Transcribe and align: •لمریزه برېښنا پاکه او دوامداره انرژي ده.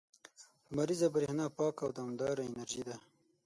•لمریزه 0.71 1.07
برېښنا 1.15 1.45
پاکه 1.57 1.81
او 1.85 1.89
دوامداره 1.97 2.41
انرژي 2.49 2.81
ده. 2.87 2.95